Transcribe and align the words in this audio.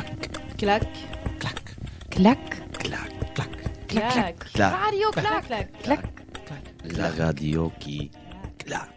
Clac, 0.00 0.16
Clac, 0.56 0.82
clac, 1.28 1.78
clac, 2.10 2.38
clac, 2.70 3.10
clac, 3.34 3.50
clac, 3.88 4.38
clac. 4.52 4.74
Radio 4.74 5.10
clac, 5.10 5.46
clac, 5.46 5.82
clac. 5.82 6.14
La 6.96 7.10
radio 7.10 7.70
qui 7.78 8.10
clac. 8.58 8.88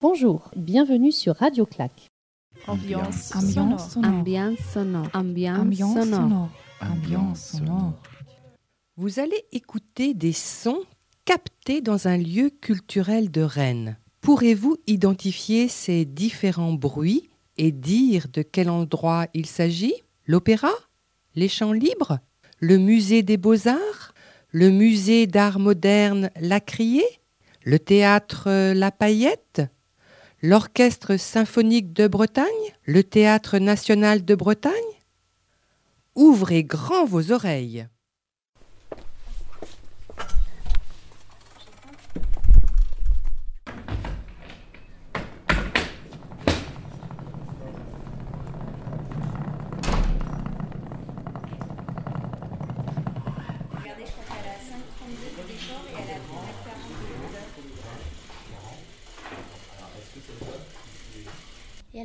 Bonjour, 0.00 0.50
bienvenue 0.56 1.12
sur 1.12 1.36
Radio 1.36 1.66
Clac. 1.66 2.08
Ambiance, 2.66 3.34
Ambiance. 3.34 3.96
Ambiance 3.98 4.58
sonore. 4.72 5.08
Ambiance, 5.12 5.58
Ambiance 5.58 5.94
sonore. 5.94 6.20
sonore. 6.20 6.48
Ambiance 6.80 7.50
sonore. 7.58 7.92
Vous 8.96 9.18
allez 9.18 9.44
écouter 9.52 10.14
des 10.14 10.32
sons 10.32 10.82
captés 11.26 11.82
dans 11.82 12.08
un 12.08 12.16
lieu 12.16 12.48
culturel 12.48 13.30
de 13.30 13.42
Rennes. 13.42 13.98
Pourrez-vous 14.22 14.78
identifier 14.86 15.68
ces 15.68 16.06
différents 16.06 16.72
bruits? 16.72 17.28
Et 17.56 17.72
dire 17.72 18.26
de 18.32 18.42
quel 18.42 18.70
endroit 18.70 19.26
il 19.34 19.46
s'agit? 19.46 19.94
L'opéra? 20.26 20.72
Les 21.34 21.48
champs 21.48 21.72
libres? 21.72 22.18
Le 22.60 22.78
musée 22.78 23.22
des 23.22 23.36
beaux-arts? 23.36 24.14
Le 24.50 24.70
musée 24.70 25.26
d'art 25.26 25.58
moderne 25.58 26.30
La 26.40 26.60
Criée? 26.60 27.20
Le 27.64 27.78
théâtre 27.78 28.72
La 28.72 28.90
Paillette? 28.90 29.62
L'orchestre 30.42 31.16
symphonique 31.16 31.92
de 31.92 32.06
Bretagne? 32.06 32.46
Le 32.84 33.02
théâtre 33.02 33.58
national 33.58 34.24
de 34.24 34.34
Bretagne? 34.34 34.72
Ouvrez 36.14 36.62
grand 36.62 37.04
vos 37.04 37.32
oreilles. 37.32 37.88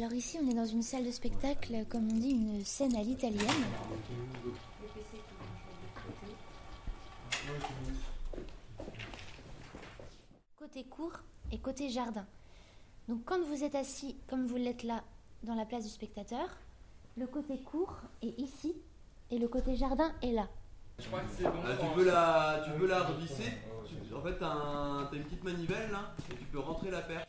Alors 0.10 0.18
ici, 0.18 0.40
on 0.44 0.50
est 0.50 0.56
dans 0.56 0.66
une 0.66 0.82
salle 0.82 1.06
de 1.06 1.12
spectacle, 1.12 1.86
comme 1.88 2.10
on 2.12 2.16
dit, 2.18 2.32
une 2.32 2.66
scène 2.66 2.96
à 2.96 3.04
l'italienne. 3.04 3.46
Côté 10.58 10.84
cour 10.84 11.12
et 11.52 11.60
côté 11.60 11.90
jardin. 11.90 12.26
Donc 13.08 13.22
quand 13.26 13.42
vous 13.44 13.64
êtes 13.64 13.76
assis, 13.76 14.18
comme 14.28 14.46
vous 14.46 14.58
l'êtes 14.58 14.84
là, 14.84 15.04
dans 15.44 15.56
la 15.56 15.66
place 15.66 15.84
du 15.84 15.90
spectateur, 15.90 16.48
le 17.18 17.26
côté 17.28 17.60
cour 17.62 17.96
est 18.22 18.38
ici 18.40 18.76
et 19.32 19.40
le 19.40 19.48
côté 19.48 19.76
jardin 19.76 20.12
est 20.22 20.32
là. 20.32 20.48
Ah, 21.00 21.78
tu 21.80 21.98
veux 21.98 22.06
la, 22.06 22.62
tu 22.66 22.72
veux 22.80 22.88
la 22.88 23.04
revisser 23.04 23.54
Tu- 23.88 24.14
En 24.14 24.22
fait, 24.22 24.38
t'as 24.38 24.48
un- 24.52 25.12
une 25.12 25.24
petite 25.24 25.44
manivelle 25.44 25.92
là, 25.92 26.14
et 26.30 26.36
tu 26.36 26.44
peux 26.46 26.60
rentrer 26.60 26.92
la 26.92 27.02
perche. 27.02 27.26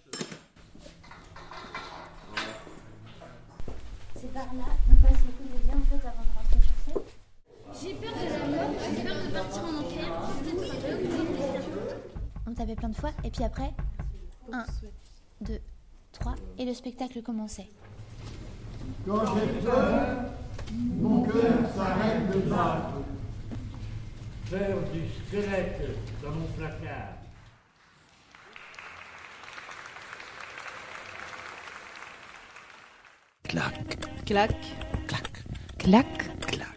C'est 4.20 4.34
par 4.34 4.52
là, 4.52 4.66
on 4.90 4.96
passe 4.96 5.16
le 5.24 5.32
comédien 5.32 5.76
en 5.78 5.84
fait 5.88 6.06
avant 6.06 6.20
de 6.20 6.28
rentrer 6.36 6.60
sur 6.60 6.76
scène. 6.84 7.02
J'ai 7.80 7.94
peur 7.94 8.12
de 8.12 8.28
la 8.28 8.44
mort, 8.54 8.72
j'ai 8.78 9.02
peur 9.02 9.16
de 9.16 9.30
partir 9.32 9.62
en 9.64 9.74
enfer, 9.80 10.08
On 12.46 12.52
tapait 12.52 12.74
plein 12.74 12.90
de 12.90 12.96
fois 12.96 13.12
et 13.24 13.30
puis 13.30 13.44
après, 13.44 13.72
1, 14.52 14.64
2, 15.40 15.58
3 16.12 16.34
et 16.58 16.66
le 16.66 16.74
spectacle 16.74 17.22
commençait. 17.22 17.70
Quand 19.06 19.24
j'ai 19.34 19.46
peur, 19.64 20.24
mon 20.70 21.22
cœur 21.22 21.54
s'arrête 21.74 22.30
de 22.30 22.40
battre. 22.40 22.90
Faire 24.44 24.76
du 24.92 25.00
squelette 25.08 25.80
dans 26.22 26.30
mon 26.32 26.46
placard. 26.58 27.14
Clac, 33.44 33.99
Clac, 34.30 34.54
clac, 35.08 35.42
clac. 35.76 36.06
clac. 36.46 36.68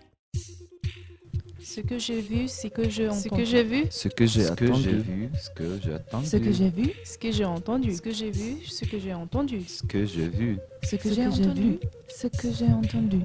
Ce 1.62 1.82
que 1.82 2.00
j'ai 2.00 2.20
vu, 2.20 2.48
c'est 2.48 2.72
que 2.72 2.90
j'ai 2.90 3.08
entendu. 3.08 3.22
Ce 3.22 3.30
que 3.30 3.46
j'ai 3.46 3.64
vu, 3.64 3.86
Ce 3.92 4.08
que 4.08 4.26
j'ai 4.26 4.44
Ce 4.46 4.52
que 4.54 4.66
entendu, 4.66 4.84
j'ai 4.84 4.98
vu, 4.98 5.30
ce 5.36 5.50
que 5.52 5.72
j'ai 5.72 5.86
entendu, 5.94 6.26
Ce 6.26 6.36
que 6.38 6.52
j'ai 6.52 6.70
vu, 6.72 6.94
Ce 7.06 7.18
que 7.20 7.32
j'ai 7.32 7.46
entendu. 7.46 7.94
Ce 7.94 8.02
que 8.02 8.12
j'ai 8.16 8.30
vu, 8.32 8.58
ce 8.66 8.86
que 8.86 9.00
j'ai 9.00 9.14
entendu. 9.14 9.64
ce 9.68 9.84
que 9.84 10.04
j'ai 10.04 10.28
vu, 10.30 10.58
ce 10.82 10.96
que 10.96 11.14
j'ai 11.14 11.28
entendu, 11.28 11.80
ce 12.10 12.26
que 12.26 12.52
j'ai 12.52 12.66
entendu. 12.66 13.20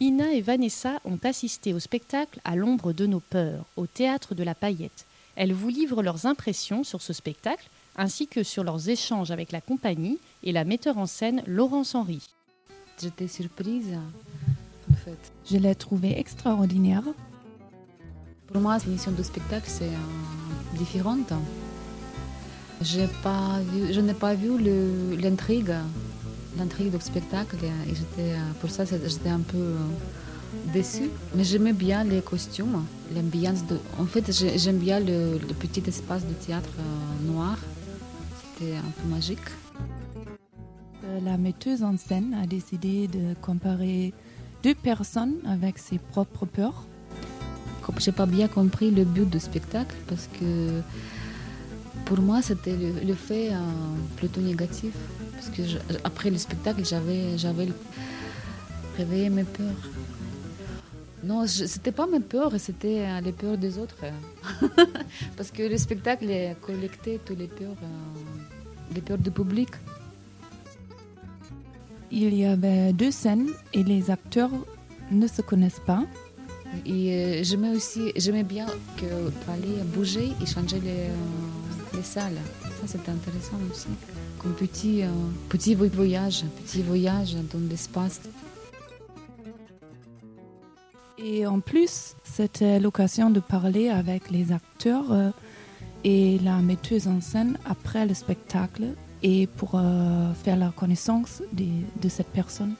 Ina 0.00 0.32
et 0.32 0.40
Vanessa 0.40 1.00
ont 1.04 1.18
assisté 1.22 1.74
au 1.74 1.80
spectacle 1.80 2.40
À 2.46 2.56
l'ombre 2.56 2.94
de 2.94 3.04
nos 3.04 3.20
peurs, 3.20 3.66
au 3.76 3.86
théâtre 3.86 4.34
de 4.34 4.42
la 4.42 4.54
Paillette. 4.54 5.04
Elles 5.36 5.52
vous 5.52 5.68
livrent 5.68 6.02
leurs 6.02 6.24
impressions 6.24 6.82
sur 6.82 7.02
ce 7.02 7.12
spectacle, 7.12 7.68
ainsi 7.96 8.26
que 8.26 8.42
sur 8.42 8.64
leurs 8.64 8.88
échanges 8.88 9.30
avec 9.30 9.52
la 9.52 9.60
compagnie 9.60 10.18
et 10.42 10.52
la 10.52 10.64
metteur 10.64 10.98
en 10.98 11.06
scène 11.06 11.42
Laurence 11.46 11.94
Henry. 11.94 12.20
J'étais 13.00 13.28
surprise, 13.28 13.94
en 14.90 14.94
fait. 14.96 15.32
Je 15.50 15.56
l'ai 15.58 15.74
trouvé 15.74 16.18
extraordinaire. 16.18 17.02
Pour 18.46 18.60
moi, 18.60 18.78
cette 18.78 18.88
mission 18.88 19.10
de 19.12 19.22
spectacle, 19.22 19.66
c'est 19.68 19.84
euh, 19.88 20.78
différente. 20.78 21.32
Pas 23.22 23.60
je 23.90 24.00
n'ai 24.00 24.14
pas 24.14 24.34
vu 24.34 24.58
l'intrigue, 25.18 25.72
l'intrigue 26.58 26.90
du 26.94 27.00
spectacle, 27.00 27.56
et 27.64 27.94
j'étais, 27.94 28.32
euh, 28.32 28.52
pour 28.60 28.70
ça, 28.70 28.84
j'étais 28.84 29.30
un 29.30 29.40
peu 29.40 29.56
euh, 29.56 29.76
déçue. 30.72 31.10
Mais 31.34 31.44
j'aimais 31.44 31.72
bien 31.72 32.04
les 32.04 32.20
costumes, 32.20 32.84
l'ambiance. 33.14 33.64
De... 33.66 33.78
En 33.98 34.04
fait, 34.04 34.30
j'ai- 34.30 34.58
j'aime 34.58 34.78
bien 34.78 35.00
le, 35.00 35.38
le 35.38 35.54
petit 35.54 35.82
espace 35.88 36.26
de 36.26 36.34
théâtre 36.34 36.68
euh, 36.78 37.26
noir. 37.32 37.56
C'était 38.58 38.76
un 38.76 38.90
peu 39.02 39.08
magique. 39.08 39.38
Euh, 41.04 41.20
La 41.24 41.36
metteuse 41.36 41.82
en 41.82 41.96
scène 41.96 42.34
a 42.34 42.46
décidé 42.46 43.08
de 43.08 43.34
comparer 43.42 44.12
deux 44.62 44.74
personnes 44.74 45.36
avec 45.46 45.78
ses 45.78 45.98
propres 45.98 46.46
peurs. 46.46 46.84
Comme 47.82 48.00
j'ai 48.00 48.12
pas 48.12 48.26
bien 48.26 48.48
compris 48.48 48.90
le 48.90 49.04
but 49.04 49.28
du 49.28 49.38
spectacle 49.38 49.94
parce 50.08 50.28
que 50.40 50.80
pour 52.06 52.18
moi 52.20 52.40
c'était 52.40 52.76
le, 52.76 52.92
le 53.06 53.14
fait 53.14 53.50
euh, 53.52 53.56
plutôt 54.16 54.40
négatif 54.40 54.94
parce 55.34 55.50
que 55.50 55.64
je- 55.66 55.78
après 56.02 56.30
le 56.30 56.38
spectacle 56.38 56.82
j'avais 56.82 57.36
j'avais 57.36 57.68
réveillé 58.96 59.28
mes 59.28 59.44
peurs. 59.44 59.82
Non, 61.22 61.44
je- 61.44 61.66
c'était 61.66 61.92
pas 61.92 62.06
mes 62.06 62.20
peurs, 62.20 62.52
c'était 62.58 63.00
euh, 63.06 63.20
les 63.20 63.32
peurs 63.32 63.58
des 63.58 63.76
autres. 63.76 63.96
parce 65.36 65.50
que 65.50 65.62
le 65.62 65.76
spectacle 65.76 66.26
collecté 66.62 67.20
toutes 67.22 67.38
les 67.38 67.48
peurs, 67.48 67.76
les 68.94 69.00
peurs 69.00 69.18
du 69.18 69.30
public. 69.30 69.68
Il 72.10 72.34
y 72.34 72.44
avait 72.44 72.92
deux 72.92 73.10
scènes 73.10 73.48
et 73.72 73.82
les 73.82 74.10
acteurs 74.10 74.50
ne 75.10 75.26
se 75.26 75.42
connaissent 75.42 75.82
pas. 75.84 76.04
Et 76.86 77.12
euh, 77.12 77.40
j'aimais 77.44 77.70
aussi, 77.70 78.12
j'aimais 78.16 78.42
bien 78.42 78.66
qu'il 78.96 79.08
fallait 79.46 79.82
bouger 79.94 80.32
et 80.42 80.46
changer 80.46 80.80
les, 80.80 80.90
euh, 80.90 81.14
les 81.94 82.02
salles. 82.02 82.36
Ça, 82.62 82.86
c'était 82.86 83.10
intéressant 83.10 83.58
aussi. 83.70 83.86
Comme 84.38 84.52
petit, 84.54 85.02
euh, 85.02 85.08
petit 85.48 85.74
vo- 85.74 85.88
voyage, 85.88 86.44
petit 86.64 86.82
voyage 86.82 87.34
dans 87.52 87.60
l'espace. 87.70 88.20
Et 91.18 91.46
en 91.46 91.60
plus, 91.60 92.14
c'était 92.24 92.80
l'occasion 92.80 93.30
de 93.30 93.40
parler 93.40 93.88
avec 93.88 94.30
les 94.30 94.52
acteurs 94.52 95.06
et 96.04 96.38
la 96.40 96.58
metteuse 96.58 97.08
en 97.08 97.20
scène 97.20 97.58
après 97.64 98.06
le 98.06 98.14
spectacle 98.14 98.84
et 99.22 99.46
pour 99.46 99.72
euh, 99.74 100.32
faire 100.34 100.56
la 100.56 100.68
connaissance 100.68 101.42
de 101.52 102.08
cette 102.08 102.28
personne. 102.28 102.74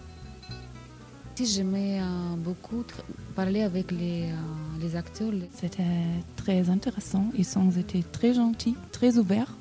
Si 1.37 1.47
j'aimais 1.47 1.99
euh, 2.01 2.37
beaucoup 2.37 2.85
parler 3.35 3.63
avec 3.63 3.91
les, 3.91 4.31
euh, 4.31 4.81
les 4.81 4.95
acteurs. 4.95 5.33
C'était 5.53 5.83
très 6.37 6.71
intéressant. 6.71 7.25
Ils 7.37 7.59
ont 7.59 7.71
été 7.71 8.05
très 8.13 8.35
gentils, 8.35 8.77
très 8.93 9.17
ouverts, 9.17 9.57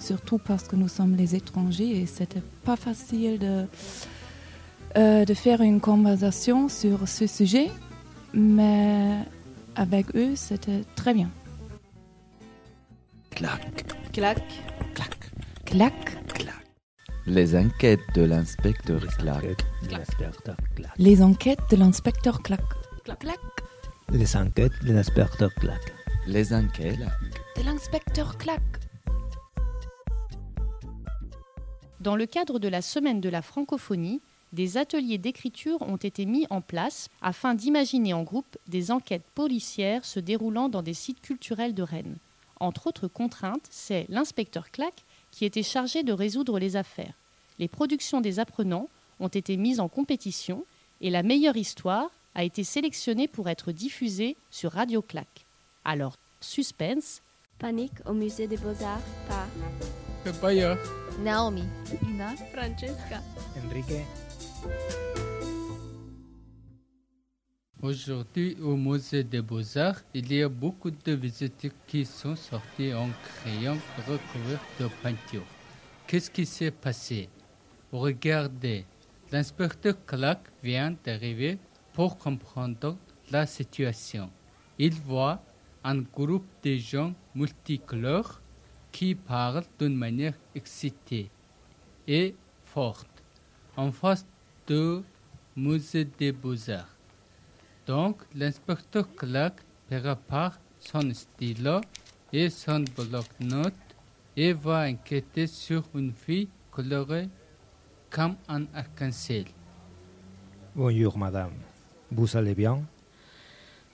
surtout 0.00 0.38
parce 0.38 0.66
que 0.66 0.74
nous 0.74 0.88
sommes 0.88 1.14
les 1.14 1.36
étrangers 1.36 2.00
et 2.00 2.06
c'était 2.06 2.42
pas 2.64 2.74
facile 2.74 3.38
de, 3.38 3.66
de 5.24 5.34
faire 5.34 5.60
une 5.60 5.80
conversation 5.80 6.68
sur 6.68 7.06
ce 7.06 7.26
sujet, 7.28 7.70
mais 8.32 9.18
avec 9.76 10.16
eux, 10.16 10.34
c'était 10.34 10.82
très 10.96 11.14
bien. 11.14 11.30
Clac, 13.34 13.84
Clac, 14.12 14.38
clac, 14.94 15.30
Clac, 15.64 16.28
clac. 16.34 16.54
les 17.26 17.56
enquêtes 17.56 18.00
de 18.14 18.22
l'inspecteur 18.22 19.00
Clark. 19.18 19.56
les 20.98 21.22
enquêtes 21.22 21.58
de 21.70 21.76
l'inspecteur 21.76 22.42
Clac. 22.42 22.60
clac, 23.04 23.18
clac. 23.18 23.38
Les 24.10 24.36
enquêtes 24.36 24.84
de 24.84 24.92
l'inspecteur 24.92 25.52
Clack. 25.54 25.92
Les 26.26 26.52
enquêtes 26.54 26.98
De 27.56 27.62
l'inspecteur 27.64 28.36
Clac. 28.38 28.62
Dans 32.00 32.16
le 32.16 32.26
cadre 32.26 32.58
de 32.58 32.68
la 32.68 32.82
Semaine 32.82 33.20
de 33.20 33.28
la 33.28 33.42
francophonie, 33.42 34.20
des 34.52 34.76
ateliers 34.76 35.18
d'écriture 35.18 35.82
ont 35.82 35.96
été 35.96 36.26
mis 36.26 36.46
en 36.50 36.60
place 36.60 37.08
afin 37.20 37.54
d'imaginer 37.54 38.14
en 38.14 38.22
groupe 38.22 38.56
des 38.68 38.90
enquêtes 38.92 39.26
policières 39.34 40.04
se 40.04 40.20
déroulant 40.20 40.68
dans 40.68 40.82
des 40.82 40.94
sites 40.94 41.20
culturels 41.20 41.74
de 41.74 41.82
Rennes. 41.82 42.16
Entre 42.64 42.86
autres 42.86 43.08
contraintes, 43.08 43.66
c'est 43.68 44.06
l'inspecteur 44.08 44.70
Clac 44.70 44.94
qui 45.30 45.44
était 45.44 45.62
chargé 45.62 46.02
de 46.02 46.14
résoudre 46.14 46.58
les 46.58 46.76
affaires. 46.76 47.12
Les 47.58 47.68
productions 47.68 48.22
des 48.22 48.38
apprenants 48.38 48.88
ont 49.20 49.28
été 49.28 49.58
mises 49.58 49.80
en 49.80 49.88
compétition 49.88 50.64
et 51.02 51.10
la 51.10 51.22
meilleure 51.22 51.58
histoire 51.58 52.10
a 52.34 52.42
été 52.42 52.64
sélectionnée 52.64 53.28
pour 53.28 53.50
être 53.50 53.70
diffusée 53.70 54.34
sur 54.50 54.72
Radio 54.72 55.02
Clac. 55.02 55.28
Alors, 55.84 56.16
suspense. 56.40 57.20
Panique 57.58 58.00
au 58.06 58.14
musée 58.14 58.46
des 58.46 58.56
beaux-arts 58.56 59.02
par 59.28 60.32
Paya. 60.40 60.78
Naomi. 61.22 61.64
Ina. 62.02 62.34
Francesca. 62.50 63.20
Enrique. 63.62 64.00
Aujourd'hui, 67.84 68.56
au 68.62 68.76
musée 68.76 69.22
des 69.24 69.42
beaux-arts, 69.42 70.00
il 70.14 70.32
y 70.32 70.42
a 70.42 70.48
beaucoup 70.48 70.90
de 70.90 71.12
visiteurs 71.12 71.70
qui 71.86 72.06
sont 72.06 72.34
sortis 72.34 72.94
en 72.94 73.10
crayon 73.22 73.76
recouvert 74.08 74.62
de 74.80 74.88
peinture. 75.02 75.44
Qu'est-ce 76.06 76.30
qui 76.30 76.46
s'est 76.46 76.70
passé? 76.70 77.28
Regardez, 77.92 78.86
l'inspecteur 79.30 79.96
Clark 80.06 80.40
vient 80.62 80.96
d'arriver 81.04 81.58
pour 81.92 82.16
comprendre 82.16 82.96
la 83.30 83.44
situation. 83.44 84.30
Il 84.78 84.94
voit 84.94 85.42
un 85.84 85.98
groupe 85.98 86.46
de 86.62 86.76
gens 86.76 87.12
multicolores 87.34 88.40
qui 88.92 89.14
parlent 89.14 89.66
d'une 89.78 89.94
manière 89.94 90.38
excitée 90.54 91.28
et 92.08 92.34
forte 92.64 93.22
en 93.76 93.92
face 93.92 94.24
du 94.66 95.02
musée 95.54 96.06
des 96.06 96.32
beaux-arts. 96.32 96.93
Donc, 97.86 98.22
l'inspecteur 98.34 99.06
Clark 99.14 99.60
prépare 99.88 100.58
son 100.80 101.12
stylo 101.12 101.80
et 102.32 102.48
son 102.48 102.84
bloc-notes 102.96 103.74
et 104.36 104.52
va 104.52 104.88
enquêter 104.88 105.46
sur 105.46 105.84
une 105.94 106.12
fille 106.12 106.48
colorée 106.70 107.28
comme 108.10 108.36
un 108.48 108.64
arc-en-ciel. 108.74 109.44
Bonjour, 110.74 111.18
madame. 111.18 111.52
Vous 112.10 112.36
allez 112.36 112.54
bien? 112.54 112.82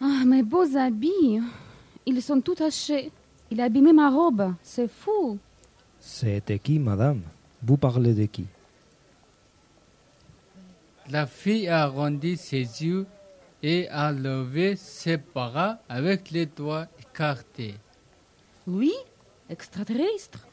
Ah, 0.01 0.23
mes 0.25 0.43
beaux 0.43 0.77
habits. 0.77 1.41
Ils 2.07 2.23
sont 2.23 2.41
tout 2.41 2.55
tachés. 2.55 3.11
Il 3.51 3.61
a 3.61 3.65
abîmé 3.65 3.93
ma 3.93 4.09
robe. 4.09 4.55
C'est 4.63 4.89
fou. 4.89 5.39
C'était 5.99 6.59
qui, 6.59 6.79
madame? 6.79 7.23
Vous 7.63 7.77
parlez 7.77 8.15
de 8.15 8.25
qui? 8.27 8.47
La 11.11 11.27
fille 11.27 11.67
a 11.69 11.83
arrondi 11.83 12.37
ses 12.37 12.63
yeux 12.85 13.05
et 13.63 13.89
a 13.89 14.13
levé 14.13 14.77
ses 14.77 15.17
bras 15.17 15.79
avec 15.89 16.31
les 16.31 16.47
doigts 16.47 16.87
écartés. 17.01 17.75
Oui, 18.67 18.93
extraterrestre. 19.49 20.47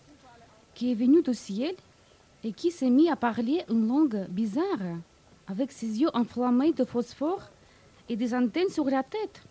Qui 0.73 0.91
est 0.91 0.95
venu 0.95 1.21
du 1.21 1.33
ciel 1.33 1.75
et 2.43 2.53
qui 2.53 2.71
s'est 2.71 2.89
mis 2.89 3.09
à 3.09 3.15
parler 3.15 3.63
une 3.69 3.87
langue 3.87 4.27
bizarre, 4.29 5.01
avec 5.47 5.71
ses 5.71 5.99
yeux 6.01 6.09
enflammés 6.13 6.73
de 6.73 6.83
phosphore 6.83 7.49
et 8.09 8.15
des 8.15 8.33
antennes 8.33 8.69
sur 8.69 8.85
la 8.85 9.03
tête, 9.03 9.41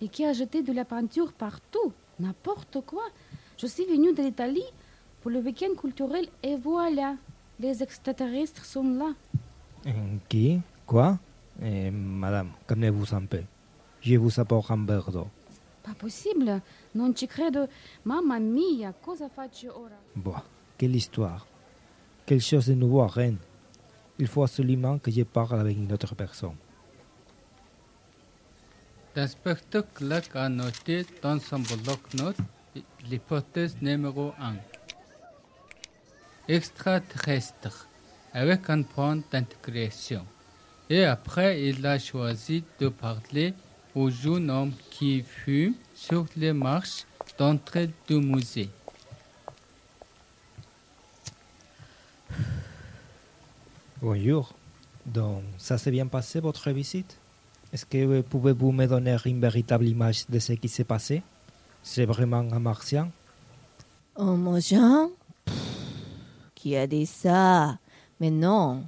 et 0.00 0.08
qui 0.08 0.24
a 0.24 0.32
jeté 0.32 0.62
de 0.62 0.72
la 0.72 0.84
peinture 0.84 1.32
partout, 1.32 1.92
n'importe 2.18 2.80
quoi. 2.84 3.04
Je 3.56 3.66
suis 3.66 3.84
venue 3.84 4.12
de 4.12 4.22
l'Italie 4.22 4.70
pour 5.20 5.30
le 5.30 5.40
week-end 5.40 5.74
culturel 5.78 6.28
et 6.42 6.56
voilà, 6.56 7.16
les 7.60 7.82
extraterrestres 7.82 8.64
sont 8.64 8.98
là. 8.98 9.14
Qui? 10.28 10.60
Quoi? 10.86 11.18
Eh, 11.60 11.90
Madame, 11.90 12.50
calmez-vous 12.66 13.14
un 13.14 13.26
peu. 13.26 13.42
Je 14.00 14.16
vous 14.16 14.38
apporte 14.38 14.70
un 14.70 14.84
verre 14.84 15.10
d'eau. 15.10 15.28
Pas 15.82 15.94
possible, 15.94 16.60
non 16.94 17.14
ci 17.14 17.26
credo. 17.26 17.66
Mamma 18.04 18.38
mia, 18.38 18.92
cosa 18.92 19.28
faccio 19.28 19.72
ora? 19.76 19.96
Bon, 20.14 20.34
quelle 20.76 20.94
histoire. 20.96 21.46
Quelque 22.26 22.44
chose 22.44 22.66
de 22.66 22.74
nouveau 22.74 23.00
à 23.00 23.08
Rennes. 23.08 23.38
Il 24.18 24.26
faut 24.26 24.42
absolument 24.42 24.98
que 24.98 25.10
je 25.10 25.22
parle 25.22 25.60
avec 25.60 25.76
une 25.76 25.92
autre 25.92 26.14
personne. 26.14 26.56
L'inspecteur 29.16 29.84
Clark 29.94 30.36
a 30.36 30.48
noté 30.48 31.06
dans 31.22 31.40
son 31.40 31.60
bloc-notes 31.60 32.36
l'hypothèse 33.08 33.76
numéro 33.80 34.32
1. 34.38 34.56
Extraterrestre, 36.48 37.88
avec 38.32 38.70
un 38.70 38.82
point 38.82 39.20
d'intégration. 39.30 40.24
Et 40.90 41.04
après, 41.04 41.62
il 41.68 41.84
a 41.86 41.98
choisi 41.98 42.64
de 42.80 42.88
parler 42.88 43.52
au 43.94 44.08
jeune 44.08 44.50
homme 44.50 44.72
qui 44.90 45.22
fume 45.22 45.74
sur 45.94 46.24
les 46.34 46.54
marches 46.54 47.04
d'entrée 47.38 47.90
du 48.08 48.14
musée. 48.14 48.70
Bonjour. 54.00 54.54
Donc, 55.04 55.42
ça 55.58 55.76
s'est 55.76 55.90
bien 55.90 56.06
passé 56.06 56.40
votre 56.40 56.70
visite? 56.70 57.18
Est-ce 57.72 57.84
que 57.84 58.22
pouvez-vous 58.22 58.72
me 58.72 58.86
donner 58.86 59.16
une 59.26 59.40
véritable 59.40 59.86
image 59.86 60.24
de 60.28 60.38
ce 60.38 60.54
qui 60.54 60.68
s'est 60.68 60.84
passé? 60.84 61.22
C'est 61.82 62.06
vraiment 62.06 62.38
un 62.50 62.58
martien 62.58 63.10
Oh 64.16 64.36
mon 64.36 64.58
Jean 64.58 65.10
Qui 66.54 66.76
a 66.76 66.86
dit 66.86 67.06
ça? 67.06 67.78
Mais 68.20 68.30
non. 68.30 68.84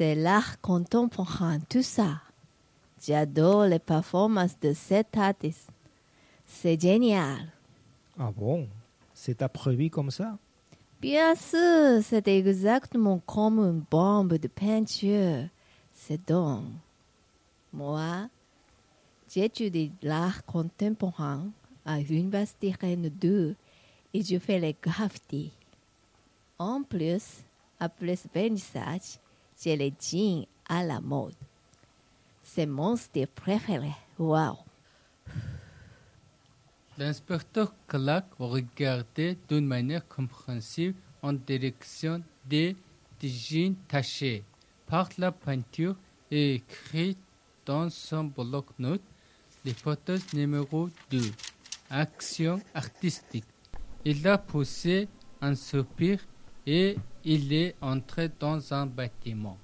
C'est 0.00 0.14
l'art 0.14 0.58
contemporain, 0.62 1.58
tout 1.68 1.82
ça. 1.82 2.22
J'adore 3.06 3.66
les 3.66 3.78
performances 3.78 4.58
de 4.58 4.72
cet 4.72 5.14
artiste. 5.18 5.68
C'est 6.46 6.80
génial. 6.80 7.52
Ah 8.18 8.30
bon? 8.34 8.66
C'est 9.12 9.46
prévu 9.48 9.90
comme 9.90 10.10
ça? 10.10 10.38
Bien 11.02 11.34
sûr, 11.34 12.02
c'est 12.02 12.26
exactement 12.28 13.18
comme 13.26 13.58
une 13.58 13.84
bombe 13.90 14.38
de 14.38 14.48
peinture. 14.48 15.50
C'est 15.92 16.26
donc. 16.26 16.64
Moi, 17.70 18.26
j'étudie 19.28 19.92
l'art 20.00 20.46
contemporain 20.46 21.44
à 21.84 21.98
l'Université 21.98 22.74
Rennes 22.80 23.10
2 23.20 23.54
et 24.14 24.22
je 24.22 24.38
fais 24.38 24.60
les 24.60 24.74
graffitis. 24.80 25.52
En 26.58 26.82
plus, 26.84 27.44
après 27.78 28.16
ce 28.16 28.28
vernissage, 28.32 29.18
les 29.64 29.92
jeans 30.00 30.46
à 30.68 30.82
la 30.84 31.00
mode. 31.00 31.34
C'est 32.42 32.66
mon 32.66 32.96
style 32.96 33.28
préféré. 33.28 33.92
Waouh! 34.18 34.56
L'inspecteur 36.98 37.72
Clark 37.86 38.26
regardait 38.38 39.36
d'une 39.48 39.66
manière 39.66 40.06
compréhensive 40.06 40.94
en 41.22 41.32
direction 41.32 42.22
des, 42.44 42.76
des 43.20 43.28
jeans 43.28 43.74
tachés 43.88 44.44
par 44.86 45.08
la 45.16 45.32
peinture 45.32 45.96
et 46.30 46.56
écrit 46.56 47.16
dans 47.64 47.88
son 47.88 48.24
bloc-notes 48.24 49.02
l'hypothèse 49.64 50.32
numéro 50.32 50.88
2, 51.10 51.20
action 51.90 52.60
artistique. 52.74 53.44
Il 54.04 54.26
a 54.26 54.38
poussé 54.38 55.08
un 55.40 55.54
soupir 55.54 56.18
et 56.66 56.96
il 57.24 57.52
est 57.52 57.74
entré 57.80 58.30
dans 58.38 58.72
un 58.72 58.86
bâtiment 58.86 59.58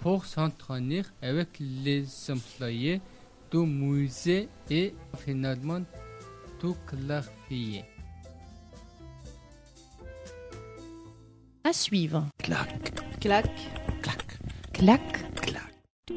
pour 0.00 0.24
s'entraîner 0.24 1.02
avec 1.20 1.48
les 1.60 2.04
employés 2.30 3.00
du 3.50 3.58
musée 3.58 4.48
et 4.70 4.94
finalement 5.18 5.82
tout 6.58 6.76
clarifié. 6.86 7.84
À 11.64 11.72
suivre. 11.72 12.26
Clac, 12.38 12.92
Clac. 13.20 13.46
clac, 13.92 14.38
Clac. 14.72 15.34
clac. 15.40 15.62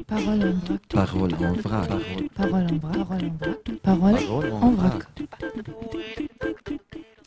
Parole 0.06 0.42
en 0.44 0.52
vrac. 0.52 0.80
Parole 0.88 1.34
en 1.34 1.52
vrac. 1.52 1.88
Parole 2.34 2.66
en 2.66 2.78
vrac. 2.78 2.96
Parole 3.02 3.22
en 3.22 3.36
vrac. 3.36 3.82
Parole 3.82 4.52
en 4.52 4.70
vrac. 4.72 5.06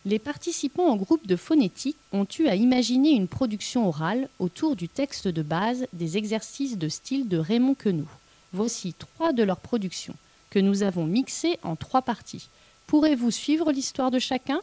Les 0.05 0.17
participants 0.17 0.93
au 0.93 0.95
groupe 0.95 1.27
de 1.27 1.35
phonétique 1.35 1.97
ont 2.13 2.25
eu 2.39 2.47
à 2.47 2.55
imaginer 2.55 3.09
une 3.09 3.27
production 3.27 3.85
orale 3.85 4.29
autour 4.39 4.77
du 4.77 4.87
texte 4.87 5.27
de 5.27 5.41
base 5.41 5.87
des 5.91 6.17
exercices 6.17 6.77
de 6.77 6.87
style 6.87 7.27
de 7.27 7.37
Raymond 7.37 7.75
Quenoux. 7.75 8.09
Voici 8.53 8.93
trois 8.93 9.33
de 9.33 9.43
leurs 9.43 9.59
productions, 9.59 10.15
que 10.49 10.59
nous 10.59 10.83
avons 10.83 11.05
mixées 11.05 11.59
en 11.63 11.75
trois 11.75 12.01
parties. 12.01 12.49
Pourrez-vous 12.87 13.29
suivre 13.29 13.73
l'histoire 13.73 14.09
de 14.09 14.19
chacun? 14.19 14.61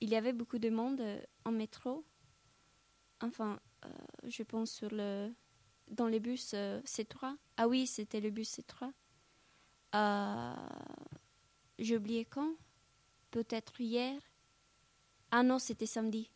Il 0.00 0.10
y 0.10 0.16
avait 0.16 0.32
beaucoup 0.32 0.58
de 0.58 0.68
monde 0.68 1.00
euh, 1.00 1.20
en 1.44 1.52
métro. 1.52 2.04
Enfin, 3.22 3.58
euh, 3.86 3.88
je 4.26 4.42
pense 4.42 4.72
sur 4.72 4.88
le 4.90 5.32
dans 5.90 6.08
les 6.08 6.20
bus 6.20 6.52
euh, 6.54 6.80
C3. 6.82 7.36
Ah 7.56 7.68
oui, 7.68 7.86
c'était 7.86 8.20
le 8.20 8.30
bus 8.30 8.58
C3. 8.58 8.90
Euh, 9.94 10.54
J'ai 11.78 11.98
quand? 12.24 12.54
Peut-être 13.30 13.80
hier. 13.80 14.20
Ah 15.30 15.42
non, 15.42 15.58
c'était 15.58 15.86
samedi. 15.86 16.30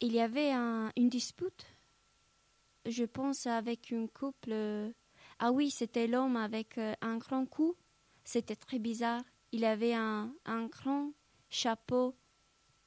Il 0.00 0.12
y 0.12 0.20
avait 0.20 0.50
un- 0.52 0.90
une 0.96 1.08
dispute, 1.08 1.64
je 2.84 3.04
pense, 3.04 3.46
avec 3.46 3.90
une 3.90 4.08
couple. 4.08 4.52
Ah 5.38 5.52
oui, 5.52 5.70
c'était 5.70 6.06
l'homme 6.06 6.36
avec 6.36 6.78
euh, 6.78 6.94
un 7.00 7.16
grand 7.18 7.46
cou. 7.46 7.76
C'était 8.24 8.56
très 8.56 8.78
bizarre. 8.78 9.22
Il 9.52 9.64
avait 9.64 9.94
un, 9.94 10.34
un 10.44 10.66
grand 10.66 11.12
chapeau 11.48 12.16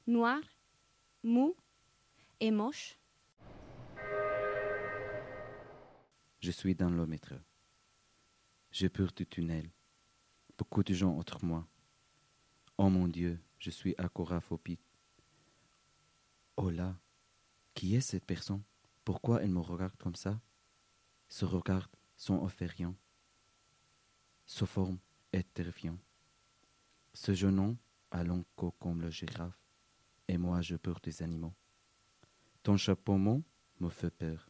noir, 0.06 0.40
mou 1.22 1.54
et 2.40 2.50
moche. 2.50 2.98
Je 6.40 6.50
suis 6.50 6.74
dans 6.74 6.90
le 6.90 7.06
métro. 7.06 7.36
J'ai 8.70 8.88
peur 8.88 9.12
du 9.12 9.26
tunnel. 9.26 9.70
Beaucoup 10.56 10.82
de 10.82 10.92
gens 10.92 11.16
autour 11.16 11.42
moi. 11.44 11.66
Oh 12.76 12.90
mon 12.90 13.08
Dieu, 13.08 13.40
je 13.58 13.70
suis 13.70 13.94
agoraphobique. 13.96 14.84
Oh 16.56 16.70
là, 16.70 16.98
qui 17.74 17.94
est 17.94 18.00
cette 18.00 18.24
personne? 18.26 18.62
Pourquoi 19.04 19.42
elle 19.42 19.50
me 19.50 19.60
regarde 19.60 19.96
comme 19.96 20.14
ça? 20.14 20.40
Ce 21.28 21.44
regard 21.44 21.90
sont 22.16 22.46
effrayant. 22.46 22.94
Sa 24.44 24.66
forme 24.66 24.98
est 25.32 25.52
terrifiant. 25.54 25.98
Ce 27.14 27.32
jeune 27.32 27.58
homme 27.58 27.76
a 28.10 28.22
long 28.22 28.44
cou 28.54 28.70
comme 28.72 29.00
le 29.00 29.10
girafe, 29.10 29.58
et 30.26 30.36
moi 30.36 30.60
je 30.60 30.76
peur 30.76 31.00
des 31.00 31.22
animaux. 31.22 31.54
Ton 32.62 32.76
chapeau 32.76 33.16
me 33.16 33.88
fait 33.88 34.10
peur. 34.10 34.47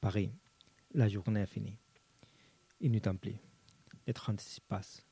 Paris, 0.00 0.32
la 0.92 1.08
journée 1.08 1.40
est 1.40 1.46
finie. 1.46 1.76
Il 2.80 3.00
temps 3.00 3.16
plus. 3.16 3.36
Les 4.06 4.12
36 4.14 4.60
passent. 4.60 5.04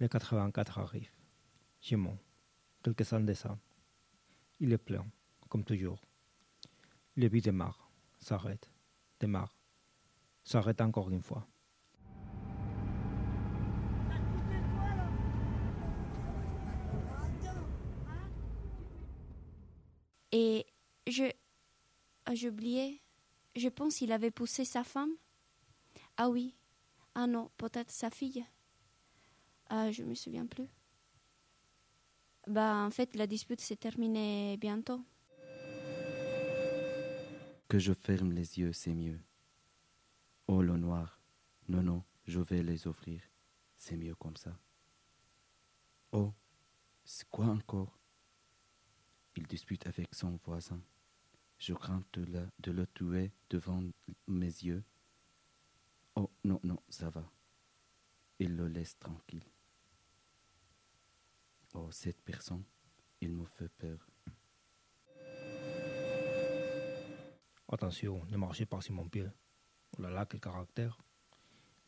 Les 0.00 0.08
84 0.08 0.78
arrivent. 0.78 1.12
Je 1.82 1.96
monte. 1.96 2.18
Quelques-uns 2.82 3.20
descendent. 3.20 3.58
Il 4.60 4.72
est 4.72 4.78
plein, 4.78 5.06
comme 5.50 5.62
toujours. 5.62 6.00
Le 7.16 7.28
but 7.28 7.44
démarre, 7.44 7.90
s'arrête, 8.18 8.70
démarre, 9.20 9.58
s'arrête 10.42 10.80
encore 10.80 11.10
une 11.10 11.22
fois. 11.22 11.46
Et 20.32 20.64
je. 21.06 21.30
Ah, 22.24 22.34
j'ai 22.34 22.48
oublié. 22.48 23.02
Je 23.54 23.68
pense 23.68 23.96
qu'il 23.96 24.12
avait 24.12 24.30
poussé 24.30 24.64
sa 24.64 24.84
femme. 24.84 25.12
Ah 26.16 26.28
oui. 26.28 26.56
Ah 27.14 27.26
non, 27.26 27.50
peut-être 27.58 27.90
sa 27.90 28.10
fille. 28.10 28.44
Ah, 29.68 29.90
je 29.90 30.02
me 30.02 30.14
souviens 30.14 30.46
plus. 30.46 30.68
Bah, 32.46 32.76
en 32.76 32.90
fait, 32.90 33.14
la 33.14 33.26
dispute 33.26 33.60
s'est 33.60 33.76
terminée 33.76 34.56
bientôt. 34.56 35.04
Que 37.68 37.78
je 37.78 37.92
ferme 37.92 38.32
les 38.32 38.58
yeux, 38.58 38.72
c'est 38.72 38.94
mieux. 38.94 39.20
Oh, 40.48 40.62
le 40.62 40.76
noir. 40.76 41.20
Non, 41.68 41.82
non, 41.82 42.04
je 42.26 42.40
vais 42.40 42.62
les 42.62 42.86
ouvrir. 42.86 43.22
C'est 43.76 43.96
mieux 43.96 44.14
comme 44.14 44.36
ça. 44.36 44.58
Oh, 46.12 46.32
c'est 47.04 47.28
quoi 47.30 47.46
encore? 47.46 47.98
Il 49.36 49.46
dispute 49.46 49.86
avec 49.86 50.14
son 50.14 50.38
voisin. 50.44 50.80
Je 51.62 51.74
crains 51.74 52.02
de 52.14 52.72
le, 52.72 52.86
tuer 52.88 53.30
devant 53.48 53.84
mes 54.26 54.46
yeux. 54.46 54.82
Oh, 56.16 56.28
non, 56.42 56.58
non, 56.64 56.80
ça 56.88 57.08
va. 57.08 57.24
Il 58.40 58.56
le 58.56 58.66
laisse 58.66 58.98
tranquille. 58.98 59.44
Oh, 61.74 61.88
cette 61.92 62.20
personne, 62.22 62.64
il 63.20 63.30
me 63.30 63.44
fait 63.44 63.68
peur. 63.78 64.10
Attention, 67.68 68.24
ne 68.24 68.36
marchez 68.36 68.66
pas 68.66 68.80
sur 68.80 68.94
mon 68.94 69.08
pied. 69.08 69.28
Oh 69.96 70.02
là 70.02 70.10
là, 70.10 70.26
quel 70.26 70.40
caractère. 70.40 70.98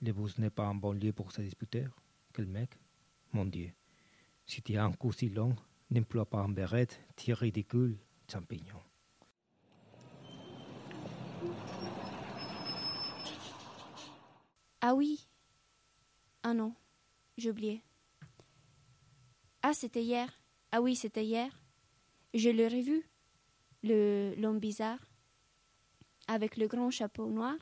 Bus 0.01 0.39
n'est 0.39 0.51
pas 0.51 0.69
un 0.69 0.77
bon 0.77 0.93
lieu 0.93 1.13
pour 1.13 1.33
se 1.33 1.43
disputer. 1.43 1.89
Quel 2.33 2.47
mec. 2.47 2.79
Mon 3.33 3.47
Dieu. 3.47 3.73
Si 4.47 4.63
tu 4.63 4.77
as 4.77 4.85
un 4.85 4.93
cou 4.93 5.11
si 5.11 5.31
long, 5.31 5.57
n'emploie 5.91 6.31
pas 6.31 6.43
un 6.43 6.49
béret, 6.49 6.87
tu 7.17 7.33
es 7.33 7.35
ridicule, 7.35 7.99
champignon. 8.31 8.84
Ah 14.87 14.95
oui. 14.95 15.27
Ah 16.43 16.53
non, 16.53 16.75
oublié. 17.47 17.83
Ah, 19.63 19.73
c'était 19.73 20.03
hier. 20.03 20.29
Ah 20.73 20.83
oui, 20.83 20.95
c'était 20.95 21.25
hier. 21.25 21.51
Je 22.35 22.51
l'ai 22.51 22.69
revu. 22.69 23.03
Le 23.83 24.35
l'homme 24.37 24.59
bizarre. 24.59 25.01
Avec 26.29 26.59
le 26.59 26.67
grand 26.67 26.91
chapeau 26.91 27.31
noir. 27.31 27.57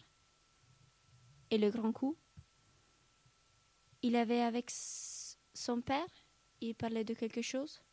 Et 1.53 1.59
le 1.59 1.71
grand 1.71 1.93
cou. 1.93 2.17
Il 4.03 4.17
avait 4.17 4.41
avec 4.41 4.73
son 4.73 5.81
père. 5.81 6.13
Il 6.61 6.75
parlait 6.75 7.05
de 7.05 7.15
quelque 7.15 7.43
chose. 7.43 7.85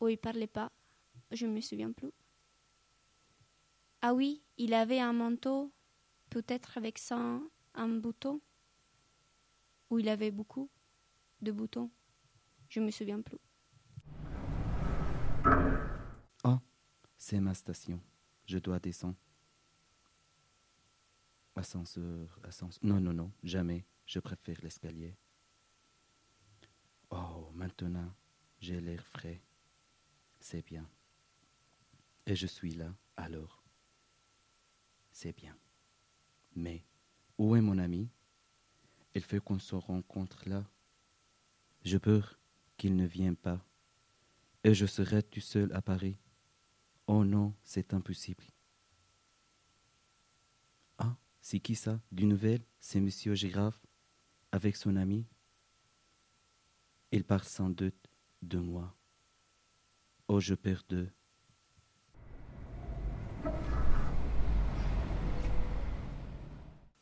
Ou 0.00 0.06
il 0.06 0.18
parlait 0.18 0.46
pas. 0.46 0.70
Je 1.32 1.46
ne 1.46 1.52
me 1.52 1.60
souviens 1.60 1.90
plus. 1.90 2.12
Ah 4.02 4.14
oui, 4.14 4.44
il 4.56 4.72
avait 4.72 5.00
un 5.00 5.14
manteau. 5.14 5.72
Peut-être 6.28 6.78
avec 6.78 6.96
ça 6.96 7.40
un 7.74 7.88
bouton. 7.88 8.40
Ou 9.90 9.98
il 9.98 10.08
avait 10.08 10.30
beaucoup 10.30 10.70
de 11.40 11.52
boutons. 11.52 11.90
Je 12.68 12.80
me 12.80 12.90
souviens 12.90 13.20
plus. 13.20 13.38
Oh, 16.44 16.58
c'est 17.18 17.40
ma 17.40 17.54
station. 17.54 18.00
Je 18.46 18.58
dois 18.58 18.78
descendre. 18.78 19.16
Ascenseur, 21.56 22.38
ascenseur. 22.44 22.80
Non, 22.82 23.00
non, 23.00 23.12
non, 23.12 23.32
jamais. 23.42 23.84
Je 24.06 24.18
préfère 24.18 24.58
l'escalier. 24.62 25.14
Oh, 27.10 27.50
maintenant, 27.52 28.14
j'ai 28.60 28.80
l'air 28.80 29.04
frais. 29.06 29.42
C'est 30.38 30.64
bien. 30.64 30.88
Et 32.24 32.34
je 32.36 32.46
suis 32.46 32.72
là, 32.72 32.94
alors. 33.16 33.62
C'est 35.10 35.36
bien. 35.36 35.56
Mais, 36.54 36.84
où 37.40 37.56
est 37.56 37.62
mon 37.62 37.78
ami? 37.78 38.10
Il 39.14 39.22
faut 39.22 39.40
qu'on 39.40 39.58
se 39.58 39.74
rencontre 39.74 40.46
là. 40.46 40.62
Je 41.86 41.96
peur 41.96 42.38
qu'il 42.76 42.94
ne 42.96 43.06
vienne 43.06 43.34
pas. 43.34 43.64
Et 44.62 44.74
je 44.74 44.84
serai 44.84 45.22
tout 45.22 45.40
seul 45.40 45.72
à 45.72 45.80
Paris. 45.80 46.18
Oh 47.06 47.24
non, 47.24 47.54
c'est 47.64 47.94
impossible. 47.94 48.44
Ah, 50.98 51.16
c'est 51.40 51.60
qui 51.60 51.76
ça? 51.76 51.98
Du 52.12 52.26
nouvelle 52.26 52.62
C'est 52.78 53.00
Monsieur 53.00 53.34
Girafe 53.34 53.86
avec 54.52 54.76
son 54.76 54.96
ami? 54.96 55.26
Il 57.10 57.24
parle 57.24 57.44
sans 57.44 57.70
doute 57.70 58.10
de 58.42 58.58
moi. 58.58 58.94
Oh, 60.28 60.40
je 60.40 60.54
perds 60.54 60.84
d'eux. 60.90 61.10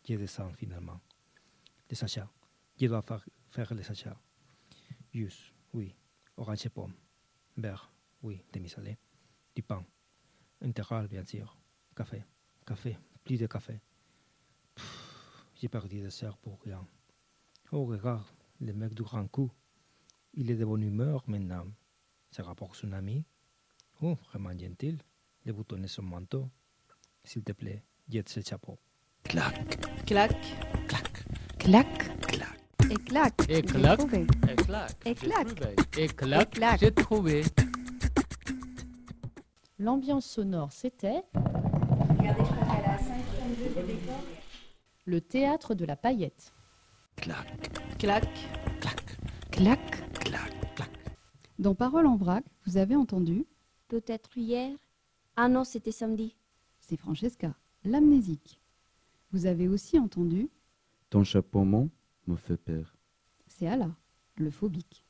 Je 0.09 0.15
descends 0.15 0.55
finalement. 0.55 0.99
Les 1.91 2.03
achats. 2.03 2.31
Je 2.81 2.87
dois 2.87 3.03
faire, 3.03 3.29
faire 3.51 3.75
les 3.75 3.91
achats. 3.91 4.19
Jus, 5.13 5.53
oui. 5.75 5.95
Orange 6.39 6.65
et 6.65 6.71
pomme. 6.71 6.95
Beurre, 7.55 7.93
oui. 8.23 8.43
Demi-salé. 8.51 8.97
Du 9.55 9.63
pain. 9.63 9.85
Intégral, 10.63 11.09
bien 11.09 11.27
sûr. 11.27 11.55
Café. 11.95 12.25
Café. 12.65 12.97
Plus 13.23 13.37
de 13.37 13.47
café. 13.47 13.83
J'ai 15.57 15.69
perdu 15.69 16.01
des 16.01 16.25
heures 16.25 16.39
pour 16.39 16.59
rien. 16.63 16.87
Oh, 17.71 17.85
regarde, 17.85 18.25
le 18.61 18.73
mec 18.73 18.95
du 18.95 19.03
grand 19.03 19.29
coup. 19.29 19.51
Il 20.33 20.51
est 20.51 20.57
de 20.57 20.65
bonne 20.65 20.85
humeur 20.85 21.23
maintenant. 21.27 21.67
C'est 22.31 22.41
rapport 22.41 22.75
son 22.77 22.93
ami. 22.93 23.27
Oh, 24.01 24.15
vraiment 24.31 24.57
gentil. 24.57 24.97
Le 25.45 25.53
bouton 25.53 25.83
est 25.83 25.89
son 25.89 26.03
manteau. 26.03 26.49
S'il 27.25 27.45
te 27.45 27.53
plaît, 27.53 27.85
jette 28.09 28.31
ce 28.31 28.41
chapeau. 28.41 28.79
Clac. 29.29 29.79
Clac. 30.07 30.33
Clac. 30.89 31.25
Clac. 31.59 32.21
Clac. 32.27 32.91
Et 32.91 32.95
clac. 32.95 33.35
Et 33.49 33.55
j'ai 33.57 33.63
clac. 33.63 33.99
trouvé. 33.99 34.27
Et 34.49 34.57
clac. 34.57 34.91
Et 35.05 35.09
j'ai 35.09 35.15
clac. 35.15 35.47
trouvé. 35.55 35.75
Et 35.99 36.07
clac. 36.09 36.49
Et 36.49 36.51
clac. 36.59 36.81
J'ai 36.81 36.91
trouvé. 36.95 37.43
L'ambiance 39.79 40.27
sonore, 40.27 40.73
c'était 40.73 41.23
Regardez, 41.35 42.43
je 42.45 42.53
crois 42.53 42.77
qu'elle 42.77 42.91
a 42.91 42.99
5 42.99 43.15
32 43.39 43.81
de 43.83 43.87
décor. 43.87 44.15
le 45.05 45.21
théâtre 45.21 45.75
de 45.75 45.85
la 45.85 45.97
paillette. 45.97 46.53
Clac. 47.17 47.71
Clac. 47.99 48.25
Clac. 48.81 49.01
Clac. 49.51 50.05
Dans 51.59 51.75
Parole 51.75 52.07
en 52.07 52.17
vrac, 52.17 52.45
vous 52.67 52.77
avez 52.77 52.95
entendu 52.95 53.45
Peut-être 53.89 54.37
hier. 54.39 54.71
Ah 55.37 55.49
non, 55.49 55.65
c'était 55.65 55.91
samedi. 55.93 56.37
C'est 56.81 56.97
Francesca, 56.97 57.53
l'amnésique. 57.85 58.61
Vous 59.33 59.47
avez 59.47 59.69
aussi 59.69 59.99
entendu 59.99 60.49
Ton 61.11 61.25
chapeau 61.25 61.65
mou 61.65 61.91
me 62.27 62.37
fait 62.37 62.57
peur. 62.57 62.97
C'est 63.47 63.67
Allah, 63.67 63.91
le 64.37 64.51
phobique. 64.51 65.05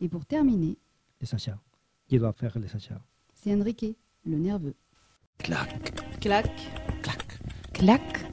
Et 0.00 0.08
pour 0.08 0.24
terminer, 0.26 0.78
Le 1.20 1.26
Sacha. 1.26 1.58
Je 2.10 2.16
dois 2.16 2.32
faire 2.32 2.58
le 2.58 2.68
Sacha. 2.68 3.00
c'est 3.34 3.54
Enrique, 3.54 3.96
le 4.24 4.38
nerveux. 4.38 4.74
Clac. 5.38 5.92
Clac. 6.20 6.50
Clac. 7.72 8.24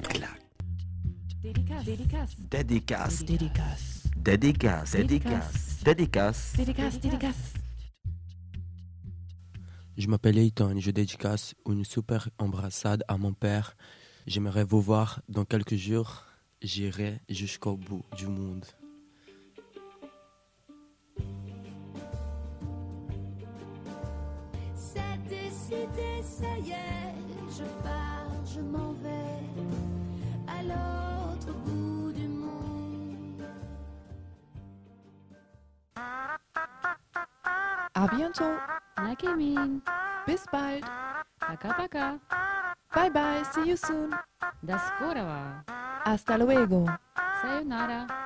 Dédicace. 1.42 1.86
Dédicace. 1.86 2.36
Dédicace. 2.50 3.24
Dédicace. 3.24 4.06
Dédicace. 4.16 4.92
Dédicace. 4.96 5.84
Dédicace. 5.84 6.54
Dédicace. 6.58 7.00
Dédicace. 7.00 7.54
Je 9.98 10.08
m'appelle 10.08 10.38
Eitan 10.40 10.76
et 10.76 10.82
je 10.82 10.92
dédicace 10.92 11.54
une 11.68 11.86
super 11.86 12.30
embrassade 12.40 13.04
à 13.08 13.18
mon 13.18 13.34
père. 13.34 13.78
J'aimerais 14.28 14.64
vous 14.64 14.82
voir 14.82 15.22
dans 15.30 15.46
quelques 15.46 15.76
jours. 15.76 16.24
J'irai 16.62 17.20
jusqu'au 17.30 17.76
bout 17.76 18.04
du 18.18 18.26
monde. 18.26 18.66
C'est 24.76 25.20
décidé, 25.30 26.24
ça 26.24 26.58
y 26.58 26.72
est, 26.72 27.14
je 27.50 27.64
pars, 27.84 28.46
je 28.46 28.62
m'en 28.62 28.94
vais 28.94 29.44
à 30.48 30.64
l'autre 30.64 31.54
bout 31.66 32.12
du 32.12 32.28
monde. 32.28 33.44
À 37.94 38.08
bientôt. 38.08 38.56
Nakemin. 38.98 39.82
Bis 40.26 40.46
bald. 40.52 40.84
Paka 41.40 41.74
paka. 41.76 42.35
Bye 42.96 43.10
bye. 43.10 43.44
See 43.54 43.68
you 43.68 43.76
soon. 43.78 44.12
Hasta 46.06 46.38
luego. 46.38 46.86
Sayonara. 47.42 48.25